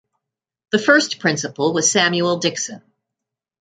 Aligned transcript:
The 0.71 0.79
first 0.79 1.19
Principal 1.19 1.73
was 1.73 1.91
Samuel 1.91 2.39
Dixon. 2.39 2.81